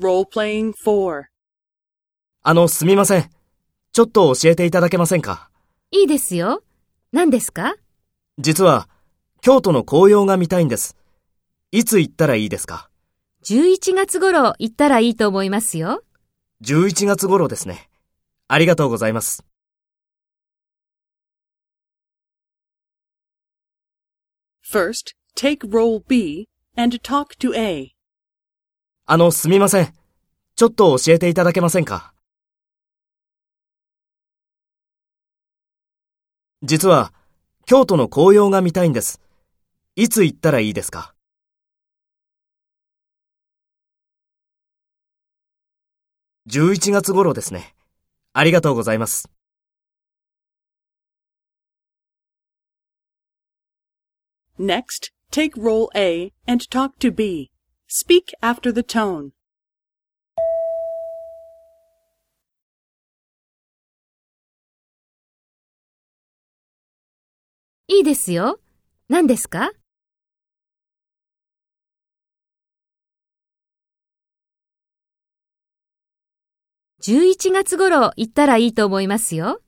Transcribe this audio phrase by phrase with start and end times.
[0.00, 1.22] Role-playing 4.
[2.42, 3.30] あの、すみません。
[3.92, 5.50] ちょっと教えていただけませんか？
[5.92, 6.64] いいですよ。
[7.12, 7.76] 何ですか？
[8.38, 8.88] 実は、
[9.40, 10.96] 京都の紅葉が見たいんです。
[11.70, 12.90] いつ行ったらいいですか
[13.44, 16.02] ?11 月頃行ったらいいと思いますよ。
[16.64, 17.88] ?11 月頃ですね。
[18.48, 19.44] ありがとうございます。
[24.68, 27.92] First, take role B and talk to A.
[29.06, 29.92] あの、すみません。
[30.56, 32.14] ちょっと教えていただけませんか？
[36.62, 37.12] 実は、
[37.66, 39.20] 京都の紅葉が見たいんです。
[39.94, 41.14] いつ行ったらいいですか
[46.48, 47.74] ?11 月頃ですね。
[48.32, 49.28] ありがとうございます。
[54.58, 57.50] Next, take role A and talk to B.
[57.86, 59.30] Speak after the tone.
[67.86, 68.58] いいですよ。
[69.08, 69.70] 何ですか
[77.02, 79.60] ？11月頃行ったらいいと思いますよ。